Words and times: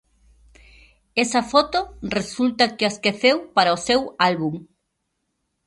Esa 1.23 1.41
foto 1.51 1.79
resulta 2.17 2.65
que 2.75 2.85
a 2.85 2.91
esqueceu 2.93 3.37
para 3.55 3.75
o 3.77 3.83
seu 3.87 4.01
álbum. 4.29 4.53